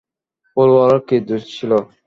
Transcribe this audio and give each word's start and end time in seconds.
ফুলওয়ার 0.57 0.95
কী 1.07 1.17
দোষ 1.27 1.43
ছিল? 1.55 1.71